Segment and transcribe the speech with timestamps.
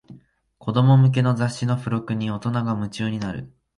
[0.57, 3.53] 子供向けの雑誌の付録に大人が夢中になる